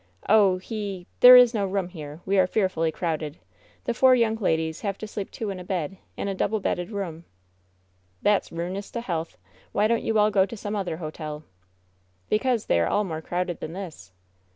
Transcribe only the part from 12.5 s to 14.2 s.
they are all more crowded than this."